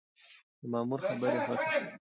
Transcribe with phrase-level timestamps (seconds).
[0.59, 1.85] د مامور خبرې خوښې شوې.